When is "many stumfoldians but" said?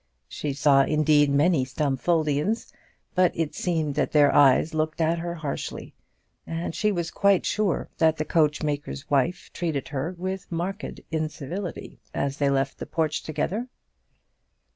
1.29-3.31